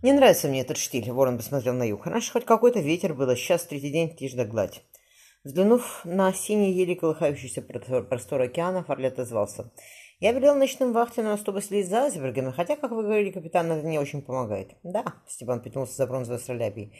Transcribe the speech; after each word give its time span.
Не 0.00 0.12
нравится 0.12 0.46
мне 0.46 0.60
этот 0.60 0.76
штиль, 0.76 1.10
Ворон 1.10 1.38
посмотрел 1.38 1.74
на 1.74 1.82
юг. 1.82 2.06
Раньше 2.06 2.32
хоть 2.32 2.44
какой-то 2.44 2.78
ветер 2.78 3.14
было, 3.14 3.34
сейчас 3.34 3.64
третий 3.64 3.90
день 3.90 4.14
тишь 4.14 4.34
да 4.34 4.44
гладь. 4.44 4.82
Взглянув 5.42 6.04
на 6.04 6.32
синий, 6.32 6.72
еле 6.72 6.94
колыхающийся 6.94 7.62
простор 7.62 8.42
океана, 8.42 8.84
Фарли 8.84 9.06
отозвался. 9.06 9.72
Я 10.20 10.32
велел 10.32 10.54
ночным 10.54 10.92
вахтенным, 10.92 11.36
чтобы 11.36 11.62
следить 11.62 11.88
за 11.90 12.04
айсбергами, 12.04 12.52
хотя, 12.52 12.76
как 12.76 12.92
вы 12.92 13.02
говорили, 13.02 13.32
капитан, 13.32 13.70
это 13.72 13.86
не 13.86 13.98
очень 13.98 14.22
помогает. 14.22 14.76
Да, 14.84 15.04
Степан 15.26 15.62
потянулся 15.62 15.94
за 15.94 16.06
бронзовой 16.06 16.38
астролябией. 16.38 16.92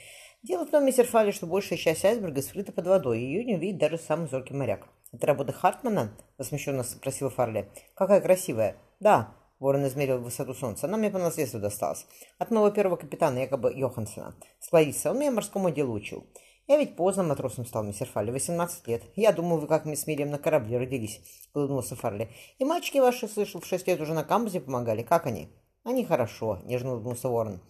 Дело 0.43 0.65
в 0.65 0.69
том, 0.69 0.85
мистер 0.85 1.05
Фалли, 1.05 1.31
что 1.31 1.45
большая 1.45 1.77
часть 1.77 2.03
айсберга 2.03 2.41
скрыта 2.41 2.71
под 2.71 2.87
водой, 2.87 3.19
и 3.19 3.25
ее 3.25 3.45
не 3.45 3.55
увидит 3.55 3.77
даже 3.77 3.97
самый 3.97 4.27
зоркий 4.27 4.53
моряк. 4.53 4.87
«Это 5.11 5.27
работа 5.27 5.51
Хартмана?»– 5.53 6.11
восмущенно 6.37 6.83
спросил 6.83 7.29
Фарли. 7.29 7.69
«Какая 7.93 8.21
красивая!» 8.21 8.77
«Да»,– 8.99 9.35
Ворон 9.59 9.85
измерил 9.87 10.19
высоту 10.19 10.53
солнца. 10.53 10.87
«Она 10.87 10.97
мне 10.97 11.09
по 11.09 11.19
наследству 11.19 11.59
досталась. 11.59 12.05
От 12.37 12.49
моего 12.49 12.69
первого 12.71 12.95
капитана, 12.95 13.39
якобы 13.39 13.73
Йохансена. 13.73 14.35
Склониться, 14.59 15.11
он 15.11 15.19
меня 15.19 15.31
морскому 15.31 15.69
делу 15.69 15.93
учил». 15.93 16.25
«Я 16.67 16.77
ведь 16.77 16.95
поздно 16.95 17.23
матросом 17.23 17.65
стал, 17.65 17.83
мистер 17.83 18.07
Фарли, 18.07 18.31
18 18.31 18.87
лет. 18.87 19.03
Я 19.15 19.31
думал, 19.31 19.57
вы 19.57 19.67
как 19.67 19.85
мы 19.85 19.95
с 19.95 20.07
Мирием 20.07 20.29
на 20.29 20.37
корабле 20.37 20.77
родились»,— 20.77 21.19
улыбнулся 21.53 21.95
Фарли. 21.95 22.29
«И 22.59 22.63
мальчики 22.63 22.99
ваши, 22.99 23.27
слышал, 23.27 23.59
в 23.59 23.65
шесть 23.65 23.87
лет 23.87 23.99
уже 23.99 24.13
на 24.13 24.23
камбузе 24.23 24.61
помогали. 24.61 25.01
Как 25.01 25.25
они?» 25.25 25.49
«Они 25.83 26.05
хорошо»,— 26.05 26.59
нежно 26.65 26.93
улыбнулся 26.93 27.27
Ворон. 27.27 27.61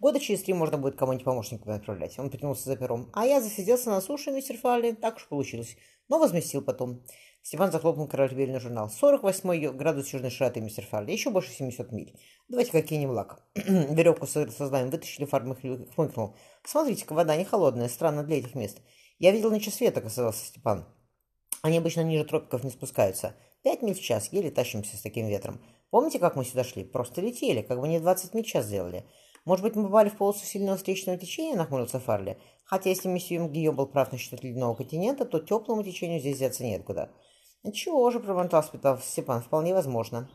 «Года 0.00 0.18
через 0.18 0.42
три 0.42 0.54
можно 0.54 0.78
будет 0.78 0.96
кому-нибудь 0.96 1.24
помощниками 1.24 1.76
отправлять». 1.76 2.18
Он 2.18 2.30
потянулся 2.30 2.64
за 2.64 2.76
пером. 2.76 3.10
«А 3.12 3.26
я 3.26 3.40
засиделся 3.40 3.90
на 3.90 4.00
суше, 4.00 4.30
мистер 4.30 4.56
Фарли. 4.56 4.92
Так 4.92 5.16
уж 5.16 5.28
получилось. 5.28 5.76
Но 6.08 6.18
возместил 6.18 6.62
потом». 6.62 7.02
Степан 7.46 7.70
захлопнул 7.70 8.08
корабельный 8.08 8.58
журнал. 8.58 8.90
48 8.90 9.70
градус 9.76 10.12
южной 10.12 10.30
широты, 10.30 10.60
мистер 10.60 10.84
Фарли. 10.84 11.12
Еще 11.12 11.30
больше 11.30 11.52
700 11.52 11.92
миль. 11.92 12.12
Давайте 12.48 12.72
какие-нибудь 12.72 13.14
лак. 13.14 13.40
Веревку 13.54 14.26
со 14.26 14.48
знаем 14.66 14.90
вытащили, 14.90 15.26
Фарли 15.26 15.54
хмыкнул. 15.94 16.34
Смотрите-ка, 16.64 17.12
вода 17.12 17.36
не 17.36 17.44
холодная, 17.44 17.88
странно 17.88 18.24
для 18.24 18.38
этих 18.38 18.56
мест. 18.56 18.80
Я 19.20 19.30
видел 19.30 19.52
ночи 19.52 19.70
света, 19.70 20.00
оказался 20.00 20.44
Степан. 20.44 20.88
Они 21.62 21.78
обычно 21.78 22.00
ниже 22.00 22.24
тропиков 22.24 22.64
не 22.64 22.70
спускаются. 22.72 23.36
Пять 23.62 23.80
миль 23.80 23.94
в 23.94 24.00
час, 24.00 24.32
еле 24.32 24.50
тащимся 24.50 24.96
с 24.96 25.02
таким 25.02 25.28
ветром. 25.28 25.60
Помните, 25.90 26.18
как 26.18 26.34
мы 26.34 26.44
сюда 26.44 26.64
шли? 26.64 26.82
Просто 26.82 27.20
летели, 27.20 27.62
как 27.62 27.80
бы 27.80 27.86
не 27.86 28.00
20 28.00 28.34
миль 28.34 28.42
в 28.42 28.48
час 28.48 28.66
сделали. 28.66 29.04
Может 29.44 29.64
быть, 29.64 29.76
мы 29.76 29.84
попали 29.84 30.08
в 30.08 30.16
полосу 30.16 30.44
сильного 30.44 30.78
встречного 30.78 31.16
течения, 31.16 31.54
нахмурился 31.54 32.00
Фарли. 32.00 32.40
Хотя, 32.64 32.90
если 32.90 33.06
месье 33.06 33.46
Гийом 33.46 33.76
был 33.76 33.86
прав 33.86 34.10
насчет 34.10 34.42
ледяного 34.42 34.74
континента, 34.74 35.24
то 35.24 35.38
теплому 35.38 35.84
течению 35.84 36.18
здесь 36.18 36.38
взяться 36.38 36.64
неоткуда. 36.64 37.12
«Чего 37.72 38.10
же?»– 38.10 38.20
пробормотал 38.20 38.64
Степан. 39.00 39.42
«Вполне 39.42 39.74
возможно». 39.74 40.28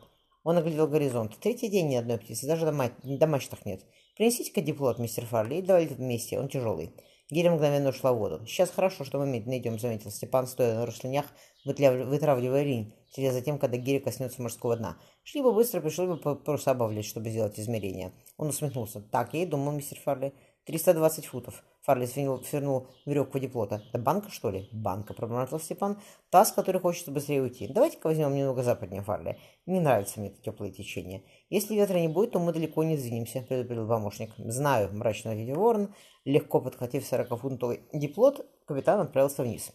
Он 0.44 0.56
оглядел 0.56 0.88
горизонт. 0.88 1.38
Третий 1.38 1.68
день 1.68 1.88
ни 1.88 1.94
одной 1.94 2.18
птицы, 2.18 2.46
даже 2.46 2.66
до, 2.66 2.72
мать, 2.72 2.94
до 3.02 3.26
мачтах 3.26 3.64
нет. 3.64 3.82
Принесите-ка 4.16 4.60
диплот, 4.60 4.98
мистер 4.98 5.24
Фарли, 5.24 5.56
и 5.56 5.62
давайте 5.62 5.94
вместе, 5.94 6.38
он 6.38 6.48
тяжелый. 6.48 6.92
Гиря 7.30 7.52
мгновенно 7.52 7.90
ушла 7.90 8.12
в 8.12 8.18
воду. 8.18 8.44
Сейчас 8.44 8.70
хорошо, 8.70 9.04
что 9.04 9.18
мы 9.18 9.26
медленно 9.26 9.58
идем, 9.58 9.78
заметил 9.78 10.10
Степан, 10.10 10.46
стоя 10.46 10.74
на 10.74 10.84
руслянях, 10.84 11.26
вытравливая 11.64 12.62
ринь, 12.62 12.94
следя 13.10 13.32
за 13.32 13.40
тем, 13.40 13.58
когда 13.58 13.78
гиря 13.78 14.00
коснется 14.00 14.42
морского 14.42 14.76
дна. 14.76 14.98
Шли 15.22 15.40
бы 15.40 15.52
быстро, 15.52 15.80
пришлось 15.80 16.08
бы 16.08 16.36
паруса 16.36 16.72
обавлять, 16.72 17.06
чтобы 17.06 17.30
сделать 17.30 17.58
измерения. 17.58 18.12
Он 18.36 18.48
усмехнулся. 18.48 19.00
Так, 19.00 19.32
я 19.32 19.44
и 19.44 19.46
думал, 19.46 19.72
мистер 19.72 19.98
Фарли. 20.00 20.34
320 20.66 21.26
футов. 21.26 21.64
Фарли 21.82 22.06
свернул, 22.06 22.42
свернул 22.44 22.86
веревку 23.06 23.40
диплота. 23.40 23.82
«Это 23.88 23.98
банка, 23.98 24.30
что 24.30 24.50
ли?» 24.50 24.68
«Банка»,— 24.70 25.14
пробормотал 25.14 25.58
Степан. 25.58 26.00
«Таз, 26.30 26.52
который 26.52 26.80
хочет 26.80 27.08
быстрее 27.08 27.42
уйти. 27.42 27.66
Давайте-ка 27.66 28.06
возьмем 28.06 28.34
немного 28.36 28.62
западнее 28.62 29.02
Фарли. 29.02 29.36
Не 29.66 29.80
нравится 29.80 30.20
мне 30.20 30.28
это 30.28 30.40
теплое 30.40 30.70
течение. 30.70 31.24
Если 31.50 31.74
ветра 31.74 31.98
не 31.98 32.06
будет, 32.06 32.32
то 32.32 32.38
мы 32.38 32.52
далеко 32.52 32.84
не 32.84 32.96
сдвинемся»,— 32.96 33.42
предупредил 33.48 33.88
помощник. 33.88 34.30
«Знаю»,— 34.38 34.90
мрачно 34.92 35.32
ответил 35.32 35.56
Ворон. 35.56 35.92
Легко 36.24 36.60
подхватив 36.60 37.04
сорокафунтовый 37.04 37.80
диплот, 37.92 38.46
капитан 38.64 39.00
отправился 39.00 39.42
вниз. 39.42 39.72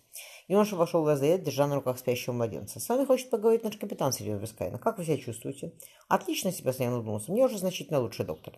Юноша 0.48 0.78
вошел 0.78 1.02
в 1.02 1.06
лазарет, 1.06 1.44
держа 1.44 1.67
на 1.67 1.76
руках 1.76 2.00
спящего 2.00 2.32
младенца. 2.32 2.80
«С 2.80 2.88
вами 2.88 3.04
хочет 3.04 3.30
поговорить 3.30 3.66
наш 3.66 3.76
капитан, 3.76 4.14
Сильвер 4.14 4.38
Брискайна. 4.38 4.78
Как 4.78 4.98
вы 4.98 5.04
себя 5.04 5.17
чувствуете?» 5.17 5.73
«Отлично, 6.08 6.54
Себастьян 6.54 6.94
улыбнулся. 6.94 7.34
Мне 7.34 7.44
уже 7.44 7.58
значительно 7.58 8.00
лучше, 8.00 8.23
доктор». 8.23 8.58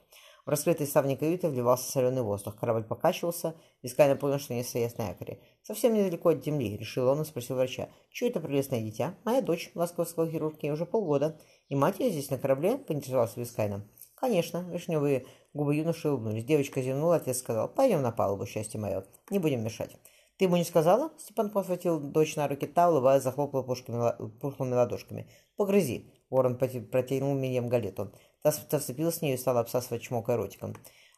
В 0.49 0.51
раскрытый 0.51 0.87
ставни 0.87 1.13
каюты 1.13 1.47
вливался 1.47 1.91
соленый 1.91 2.23
воздух. 2.23 2.55
Корабль 2.55 2.83
покачивался, 2.83 3.53
Вискайна 3.83 4.15
понял, 4.15 4.39
что 4.39 4.55
они 4.55 4.63
стоят 4.63 4.97
на 4.97 5.09
якоре. 5.09 5.39
«Совсем 5.61 5.93
недалеко 5.93 6.29
от 6.29 6.43
земли»,— 6.43 6.75
решил 6.79 7.07
он 7.07 7.21
и 7.21 7.25
спросил 7.25 7.55
врача. 7.55 7.87
«Чего 8.09 8.31
это 8.31 8.39
прелестное 8.39 8.81
дитя?» 8.81 9.13
«Моя 9.25 9.43
дочь»,— 9.43 9.69
ласково 9.75 10.05
сказал 10.05 10.31
хирург,— 10.31 10.57
«ей 10.63 10.71
уже 10.71 10.87
полгода». 10.87 11.39
«И 11.67 11.75
мать 11.75 11.99
ее 11.99 12.09
здесь 12.09 12.31
на 12.31 12.39
корабле?»— 12.39 12.77
поинтересовался 12.87 13.39
Вискайна. 13.39 13.87
«Конечно». 14.15 14.65
Вишневые 14.71 15.27
губы 15.53 15.75
юноши 15.75 16.09
улыбнулись. 16.09 16.45
Девочка 16.45 16.81
зевнула, 16.81 17.17
отец 17.17 17.37
сказал. 17.37 17.69
«Пойдем 17.69 18.01
на 18.01 18.11
палубу, 18.11 18.47
счастье 18.47 18.79
мое. 18.79 19.05
Не 19.29 19.37
будем 19.37 19.63
мешать». 19.63 19.97
«Ты 20.39 20.45
ему 20.45 20.57
не 20.57 20.63
сказала?» 20.63 21.11
Степан 21.19 21.51
подхватил 21.51 21.99
дочь 21.99 22.35
на 22.35 22.47
руки, 22.47 22.65
та, 22.65 22.89
улыбаясь, 22.89 23.21
захлопала 23.21 23.61
пухлыми 23.61 24.73
ладошками. 24.73 25.29
«Погрызи!» 25.57 26.11
Ворон 26.31 26.57
протянул 26.57 27.35
Мирьям 27.35 27.69
галету. 27.69 28.11
Та, 28.41 28.51
та 28.51 28.77
вцепилась 28.77 29.15
в 29.15 29.21
нее 29.21 29.35
и 29.35 29.37
стала 29.37 29.59
обсасывать 29.59 30.01
чмокая 30.01 30.35
ротиком. 30.35 30.75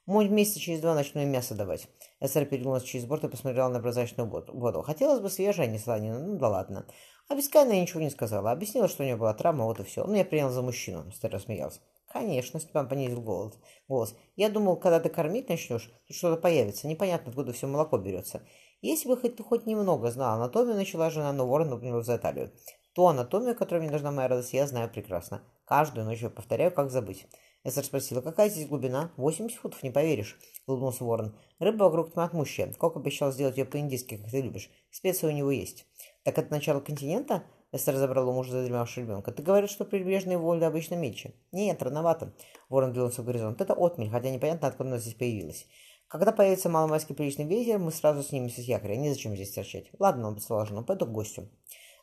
«Мой 0.07 0.27
месяца 0.27 0.59
через 0.59 0.81
два 0.81 0.95
ночное 0.95 1.25
мясо 1.25 1.53
давать». 1.53 1.87
Эстер 2.19 2.45
перегнулась 2.45 2.83
через 2.83 3.05
борт 3.05 3.23
и 3.23 3.27
посмотрела 3.27 3.69
на 3.69 3.79
прозрачную 3.79 4.27
воду. 4.27 4.81
«Хотелось 4.81 5.19
бы 5.19 5.29
свежее, 5.29 5.67
а 5.67 5.71
не 5.71 5.77
сладенькое. 5.77 6.19
Ну 6.19 6.37
да 6.37 6.49
ладно». 6.49 6.87
А 7.27 7.35
Бескайна 7.35 7.79
ничего 7.79 8.01
не 8.01 8.09
сказала. 8.09 8.51
Объяснила, 8.51 8.87
что 8.87 9.03
у 9.03 9.05
нее 9.05 9.15
была 9.15 9.33
травма, 9.33 9.65
вот 9.65 9.79
и 9.79 9.83
все. 9.83 10.01
Он 10.03 10.13
меня 10.13 10.25
принял 10.25 10.49
за 10.49 10.61
мужчину. 10.63 11.07
Эстер 11.09 11.31
рассмеялся. 11.31 11.79
«Конечно»,— 12.11 12.59
Степан 12.61 12.89
понизил 12.89 13.21
голос. 13.21 13.53
голос. 13.87 14.15
«Я 14.35 14.49
думал, 14.49 14.75
когда 14.77 14.99
ты 14.99 15.09
кормить 15.09 15.47
начнешь, 15.47 15.89
тут 16.07 16.17
что-то 16.17 16.41
появится. 16.41 16.87
Непонятно, 16.87 17.29
откуда 17.29 17.53
все 17.53 17.67
молоко 17.67 17.97
берется. 17.97 18.41
Если 18.81 19.07
бы 19.07 19.15
хоть 19.15 19.39
хоть 19.39 19.67
немного 19.67 20.09
знал 20.09 20.35
анатомию, 20.35 20.75
начала 20.75 21.11
жена, 21.11 21.31
но 21.31 21.47
ворон 21.47 21.69
например, 21.69 22.01
за 22.01 22.17
талию. 22.17 22.51
Ту 22.93 23.05
анатомию, 23.05 23.55
которую 23.55 23.83
мне 23.83 23.91
нужна 23.91 24.11
моя 24.11 24.27
радость, 24.27 24.53
я 24.53 24.67
знаю 24.67 24.89
прекрасно. 24.89 25.41
Каждую 25.71 26.05
ночь 26.05 26.19
я 26.19 26.29
повторяю, 26.29 26.69
как 26.69 26.91
забыть. 26.91 27.27
Эстер 27.63 27.85
спросила, 27.85 28.19
какая 28.19 28.49
здесь 28.49 28.67
глубина? 28.67 29.13
80 29.15 29.57
футов, 29.57 29.81
не 29.83 29.89
поверишь, 29.89 30.37
улыбнулся 30.67 31.05
ворон. 31.05 31.33
Рыба 31.59 31.85
вокруг 31.85 32.11
тьматмущая. 32.11 32.73
Кок 32.73 32.97
обещал 32.97 33.31
сделать 33.31 33.57
ее 33.57 33.63
по-индийски, 33.63 34.17
как 34.17 34.29
ты 34.29 34.41
любишь. 34.41 34.69
Специи 34.91 35.27
у 35.27 35.31
него 35.31 35.49
есть. 35.49 35.85
Так 36.25 36.37
это 36.37 36.51
начало 36.51 36.81
континента? 36.81 37.45
Эстер 37.71 37.95
забрала 37.95 38.33
мужа 38.33 38.51
задремавшего 38.51 39.05
ребенка. 39.05 39.31
Ты 39.31 39.43
говоришь, 39.43 39.69
что 39.69 39.85
прибрежные 39.85 40.37
воды 40.37 40.65
обычно 40.65 40.95
меньше. 40.95 41.35
Нет, 41.53 41.81
рановато. 41.81 42.33
Ворон 42.67 42.91
двинулся 42.91 43.21
в 43.21 43.25
горизонт. 43.25 43.61
Это 43.61 43.73
отмель, 43.73 44.09
хотя 44.09 44.29
непонятно, 44.29 44.67
откуда 44.67 44.89
она 44.89 44.97
здесь 44.97 45.15
появилась. 45.15 45.67
Когда 46.09 46.33
появится 46.33 46.67
маломайский 46.67 47.15
приличный 47.15 47.45
ветер, 47.45 47.79
мы 47.79 47.93
сразу 47.93 48.23
снимемся 48.23 48.59
с 48.59 48.65
якоря. 48.65 48.97
Незачем 48.97 49.35
здесь 49.35 49.53
торчать. 49.53 49.89
Ладно, 49.99 50.27
он 50.27 50.65
жену. 50.65 50.83
Пойду 50.83 51.05
к 51.05 51.13
гостю. 51.13 51.47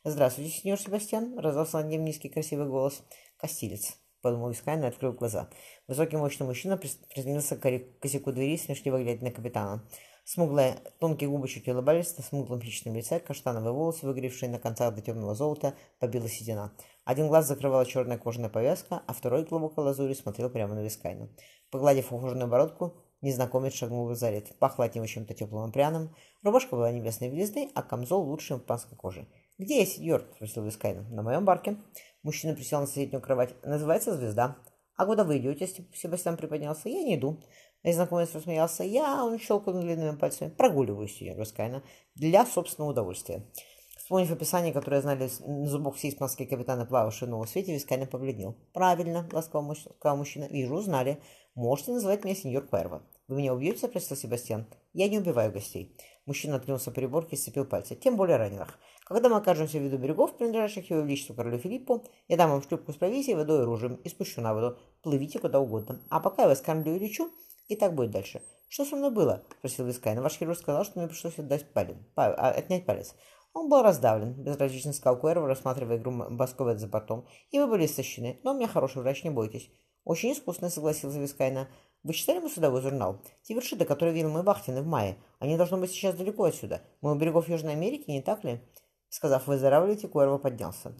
«Здравствуйте, 0.05 0.51
сеньор 0.51 0.79
Себастьян!»— 0.79 1.37
раздался 1.39 1.79
над 1.79 1.89
ним 1.89 2.05
низкий 2.05 2.29
красивый 2.29 2.69
голос. 2.69 3.03
«Костилец!»— 3.37 3.99
подумал 4.23 4.53
Искайн 4.53 4.85
и 4.85 4.87
открыл 4.87 5.13
глаза. 5.13 5.51
Высокий 5.89 6.17
мощный 6.17 6.47
мужчина 6.47 6.77
прислонился 6.77 7.57
к 7.57 8.01
косяку 8.01 8.31
двери, 8.31 8.57
смешливо 8.57 9.03
глядя 9.03 9.25
на 9.25 9.33
капитана. 9.33 9.85
Смуглые, 10.25 10.79
тонкие 11.01 11.31
губы 11.31 11.49
чуть 11.49 11.67
улыбались 11.69 12.17
на 12.17 12.23
смуглом 12.23 12.61
хищном 12.61 12.95
лице, 12.95 13.19
каштановые 13.19 13.73
волосы, 13.73 14.07
выгоревшие 14.07 14.51
на 14.51 14.59
концах 14.59 14.95
до 14.95 15.01
темного 15.01 15.35
золота, 15.35 15.75
побила 15.99 16.29
седина. 16.29 16.73
Один 17.05 17.29
глаз 17.29 17.49
закрывала 17.49 17.85
черная 17.85 18.19
кожаная 18.19 18.51
повязка, 18.51 19.03
а 19.07 19.13
второй 19.15 19.45
глубоко 19.47 19.81
лазури 19.83 20.13
смотрел 20.15 20.51
прямо 20.51 20.75
на 20.75 20.81
Вискайна. 20.81 21.29
Погладив 21.71 22.13
ухоженную 22.13 22.49
бородку, 22.49 22.95
незнакомец 23.21 23.73
шагнул 23.73 24.05
в 24.05 24.09
лазарет. 24.09 24.57
Пахло 24.59 24.85
от 24.85 24.95
него 24.95 25.07
чем-то 25.07 25.35
теплым 25.35 25.71
и 25.71 25.73
пряным. 25.73 26.15
Рубашка 26.43 26.77
была 26.77 26.93
небесной 26.93 27.31
белизны, 27.31 27.71
а 27.75 27.83
камзол 27.83 28.23
лучшей 28.23 28.59
испанской 28.59 28.97
кожи. 28.97 29.27
«Где 29.59 29.81
я, 29.81 29.87
сеньор?»– 29.87 30.25
спросил 30.37 30.65
Вискайна. 30.65 31.03
«На 31.11 31.23
моем 31.23 31.45
барке». 31.45 31.77
Мужчина 32.23 32.55
присел 32.55 32.81
на 32.81 32.87
соседнюю 32.87 33.21
кровать. 33.21 33.55
«Называется 33.65 34.15
«Звезда». 34.15 34.57
«А 34.95 35.05
куда 35.05 35.25
вы 35.25 35.39
идете?»– 35.39 35.67
Себастьян 35.95 36.37
приподнялся. 36.37 36.89
«Я 36.89 37.03
не 37.03 37.17
иду». 37.17 37.41
Незнакомец 37.83 38.33
рассмеялся. 38.35 38.85
«Я...»– 38.85 39.25
он 39.25 39.37
щелкнул 39.41 39.81
длинными 39.81 40.17
пальцами. 40.17 40.51
«Прогуливаюсь, 40.51 41.17
сеньор 41.17 41.39
Вискайна. 41.39 41.83
Для 42.15 42.47
собственного 42.47 42.93
удовольствия». 42.93 43.51
Вспомнив 43.97 44.31
описание, 44.31 44.73
которое 44.73 45.03
знали 45.03 45.29
назубок 45.41 45.97
все 45.97 46.11
испанские 46.11 46.47
капитаны, 46.47 46.87
плававшие 46.87 47.27
в 47.27 47.31
новом 47.31 47.49
свете, 47.49 47.75
Вискайна 47.75 48.07
побледнел. 48.07 48.57
«Правильно»,– 48.73 49.29
ласково 49.33 49.75
сказал 49.75 50.17
мужчина. 50.17 50.45
«Вижу, 50.45 50.77
узнали. 50.77 51.21
Можете 51.57 51.93
называть 51.93 52.25
меня 52.25 52.37
сеньор 52.37 52.65
Куэрво». 52.65 53.03
«Вы 53.27 53.37
меня 53.37 53.53
убьете?»– 53.53 53.87
спросил 53.89 54.17
Себастьян. 54.17 54.67
«Я 54.93 55.09
не 55.09 55.19
убиваю 55.19 55.53
гостей». 55.53 55.97
Мужчина 56.29 56.57
откинулся 56.57 56.91
к 56.91 56.97
переборке 56.97 57.37
и 57.37 57.39
сцепил 57.39 57.65
пальцы. 57.65 57.97
«Тем 57.97 58.17
более 58.17 58.37
раненых. 58.37 58.79
Когда 59.07 59.31
мы 59.31 59.37
окажемся 59.37 59.79
в 59.79 59.83
виду 59.83 59.97
берегов, 59.97 60.37
принадлежащих 60.37 60.91
его 60.91 61.01
величеству 61.01 61.35
королю 61.35 61.57
Филиппу, 61.57 62.05
я 62.29 62.37
дам 62.37 62.51
вам 62.51 62.63
шлюпку 62.63 62.93
с 62.93 62.97
провизией, 62.97 63.35
водой 63.35 63.61
и 63.61 63.63
оружием 63.63 63.95
и 63.95 64.11
спущу 64.11 64.43
на 64.43 64.53
воду. 64.53 64.77
Плывите 65.03 65.39
куда 65.39 65.59
угодно. 65.59 66.03
А 66.11 66.21
пока 66.21 66.43
я 66.43 66.49
вас 66.49 66.61
кормлю 66.61 66.97
и 66.97 66.99
лечу, 66.99 67.31
и 67.69 67.77
так 67.77 67.95
будет 67.95 68.11
дальше. 68.11 68.43
Что 68.69 68.85
со 68.85 68.97
мной 68.97 69.11
было? 69.11 69.43
спросил 69.57 69.87
Вискайн. 69.87 70.21
Ваш 70.21 70.37
хирург 70.37 70.59
сказал, 70.59 70.85
что 70.85 70.99
мне 70.99 71.09
пришлось 71.09 71.39
отдать 71.39 71.73
палец, 71.73 71.97
па, 72.15 72.27
а, 72.27 72.51
отнять 72.51 72.85
палец. 72.85 73.15
Он 73.55 73.71
был 73.71 73.81
раздавлен, 73.81 74.35
безразлично 74.35 74.93
сказал 74.93 75.19
Куэрво, 75.19 75.47
рассматривая 75.47 75.97
игру 75.97 76.13
бликов 76.13 76.49
света 76.49 76.79
за 76.79 76.89
бортом. 76.89 77.27
И 77.53 77.59
вы 77.59 77.69
были 77.69 77.87
истощены. 77.87 78.39
Но 78.45 78.53
у 78.53 78.55
меня 78.55 78.69
хороший 78.69 79.01
врач, 79.01 79.25
не 79.25 79.31
бойтесь. 79.31 79.71
Очень 80.05 80.33
искусно, 80.33 80.69
согласился 80.69 81.19
Вискайна. 81.19 81.69
Вы 82.05 82.13
читали 82.13 82.39
мой 82.39 82.51
судовой 82.51 82.81
журнал? 82.81 83.21
Те 83.43 83.55
вершины, 83.55 83.85
которые 83.85 84.15
видел 84.15 84.31
мой 84.31 84.43
вахтенный 84.43 84.81
в 84.81 84.87
мае, 84.87 85.17
они 85.41 85.57
должны 85.57 85.79
быть 85.79 85.91
сейчас 85.91 86.15
далеко 86.15 86.45
отсюда. 86.45 86.81
Мы 87.01 87.13
у 87.13 87.15
берегов 87.17 87.49
Южной 87.49 87.73
Америки, 87.73 88.11
не 88.11 88.23
так 88.23 88.45
ли? 88.45 88.61
Сказав 89.09 89.47
«выздоравливайте», 89.47 90.07
Куэрво 90.07 90.39
поднялся. 90.39 90.93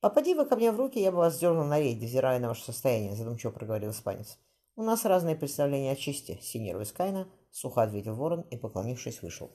«Попади 0.00 0.34
вы 0.34 0.46
ко 0.46 0.56
мне 0.56 0.72
в 0.72 0.76
руки, 0.76 0.98
я 0.98 1.12
бы 1.12 1.18
вас 1.18 1.38
вздернул 1.38 1.64
на 1.64 1.78
рее, 1.78 1.98
невзирая 1.98 2.40
на 2.40 2.48
ваше 2.48 2.64
состояние»,— 2.64 3.14
задумчиво 3.16 3.50
проговорил 3.50 3.90
испанец. 3.90 4.38
«У 4.74 4.82
нас 4.82 5.04
разные 5.04 5.36
представления 5.36 5.92
о 5.92 5.96
чести»,— 5.96 6.38
синьор 6.42 6.80
Вискайна 6.80 7.28
сухо 7.50 7.82
ответил 7.82 8.14
ворон 8.14 8.40
и, 8.50 8.56
поклонившись, 8.56 9.22
вышел. 9.22 9.52